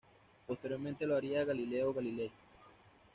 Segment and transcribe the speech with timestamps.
[0.47, 2.31] Posteriormente lo haría Galileo Galilei.